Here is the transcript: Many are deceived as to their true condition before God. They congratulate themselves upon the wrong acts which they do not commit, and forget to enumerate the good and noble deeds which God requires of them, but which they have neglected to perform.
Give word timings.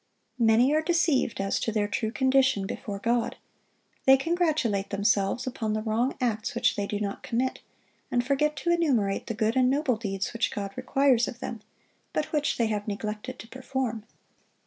Many 0.39 0.73
are 0.73 0.81
deceived 0.81 1.39
as 1.39 1.59
to 1.59 1.71
their 1.71 1.87
true 1.87 2.09
condition 2.09 2.65
before 2.65 2.97
God. 2.97 3.35
They 4.05 4.17
congratulate 4.17 4.89
themselves 4.89 5.45
upon 5.45 5.73
the 5.73 5.83
wrong 5.83 6.15
acts 6.19 6.55
which 6.55 6.75
they 6.75 6.87
do 6.87 6.99
not 6.99 7.21
commit, 7.21 7.59
and 8.09 8.25
forget 8.25 8.55
to 8.55 8.71
enumerate 8.71 9.27
the 9.27 9.35
good 9.35 9.55
and 9.55 9.69
noble 9.69 9.97
deeds 9.97 10.33
which 10.33 10.49
God 10.49 10.71
requires 10.75 11.27
of 11.27 11.39
them, 11.39 11.61
but 12.13 12.31
which 12.33 12.57
they 12.57 12.65
have 12.65 12.87
neglected 12.87 13.37
to 13.37 13.47
perform. 13.47 14.03